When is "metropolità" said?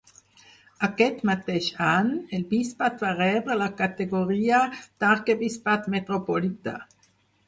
5.97-6.75